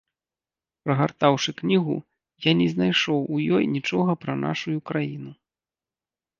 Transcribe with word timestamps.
Прагартаўшы 0.85 1.49
кнігу, 1.59 1.97
я 2.49 2.55
не 2.63 2.67
знайшоў 2.73 3.19
у 3.37 3.39
ёй 3.59 3.63
нічога 3.77 4.11
пра 4.25 4.33
нашую 4.45 4.77
краіну. 4.93 5.31